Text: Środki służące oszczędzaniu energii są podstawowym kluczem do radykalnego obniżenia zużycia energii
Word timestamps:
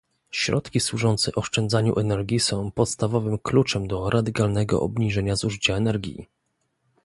Środki 0.31 0.79
służące 0.79 1.31
oszczędzaniu 1.35 1.99
energii 1.99 2.39
są 2.39 2.71
podstawowym 2.71 3.37
kluczem 3.39 3.87
do 3.87 4.09
radykalnego 4.09 4.81
obniżenia 4.81 5.35
zużycia 5.35 5.75
energii 5.75 6.27